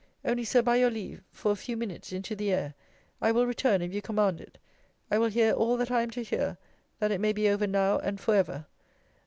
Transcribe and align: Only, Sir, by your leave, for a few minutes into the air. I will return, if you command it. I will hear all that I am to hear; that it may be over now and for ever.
Only, 0.25 0.45
Sir, 0.45 0.63
by 0.63 0.77
your 0.77 0.89
leave, 0.89 1.21
for 1.31 1.51
a 1.51 1.55
few 1.55 1.77
minutes 1.77 2.11
into 2.11 2.35
the 2.35 2.51
air. 2.51 2.73
I 3.21 3.31
will 3.31 3.45
return, 3.45 3.83
if 3.83 3.93
you 3.93 4.01
command 4.01 4.41
it. 4.41 4.57
I 5.11 5.19
will 5.19 5.27
hear 5.29 5.51
all 5.53 5.77
that 5.77 5.91
I 5.91 6.01
am 6.01 6.09
to 6.09 6.23
hear; 6.23 6.57
that 6.97 7.11
it 7.11 7.21
may 7.21 7.33
be 7.33 7.47
over 7.49 7.67
now 7.67 7.99
and 7.99 8.19
for 8.19 8.33
ever. 8.33 8.65